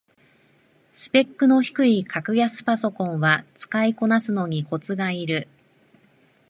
[0.91, 5.47] スペックの低い格安パソコンは使いこなすのにコツがいる